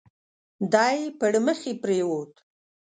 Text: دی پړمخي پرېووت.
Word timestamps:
دی 0.73 0.99
پړمخي 1.19 1.73
پرېووت. 1.81 2.33